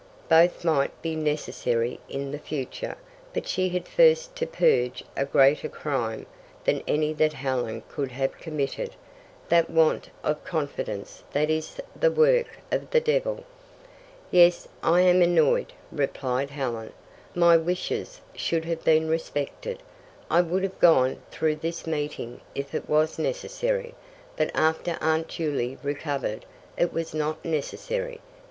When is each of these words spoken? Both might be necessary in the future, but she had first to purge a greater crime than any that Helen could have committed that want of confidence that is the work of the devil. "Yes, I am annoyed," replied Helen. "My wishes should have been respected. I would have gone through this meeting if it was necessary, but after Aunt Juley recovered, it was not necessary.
Both 0.29 0.65
might 0.65 0.99
be 1.03 1.15
necessary 1.15 1.99
in 2.09 2.31
the 2.31 2.39
future, 2.39 2.97
but 3.35 3.47
she 3.47 3.69
had 3.69 3.87
first 3.87 4.35
to 4.37 4.47
purge 4.47 5.03
a 5.15 5.25
greater 5.25 5.69
crime 5.69 6.25
than 6.63 6.81
any 6.87 7.13
that 7.13 7.33
Helen 7.33 7.83
could 7.87 8.11
have 8.13 8.39
committed 8.39 8.95
that 9.49 9.69
want 9.69 10.09
of 10.23 10.43
confidence 10.43 11.21
that 11.33 11.51
is 11.51 11.79
the 11.95 12.09
work 12.09 12.47
of 12.71 12.89
the 12.89 12.99
devil. 12.99 13.43
"Yes, 14.31 14.67
I 14.81 15.01
am 15.01 15.21
annoyed," 15.21 15.71
replied 15.91 16.49
Helen. 16.49 16.93
"My 17.35 17.55
wishes 17.55 18.21
should 18.35 18.65
have 18.65 18.83
been 18.83 19.07
respected. 19.07 19.83
I 20.31 20.41
would 20.41 20.63
have 20.63 20.79
gone 20.79 21.21
through 21.29 21.57
this 21.57 21.85
meeting 21.85 22.41
if 22.55 22.73
it 22.73 22.89
was 22.89 23.19
necessary, 23.19 23.93
but 24.35 24.49
after 24.55 24.97
Aunt 24.99 25.27
Juley 25.27 25.77
recovered, 25.83 26.45
it 26.75 26.91
was 26.91 27.13
not 27.13 27.45
necessary. 27.45 28.19